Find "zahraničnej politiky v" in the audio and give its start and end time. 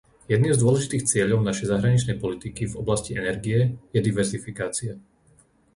1.73-2.73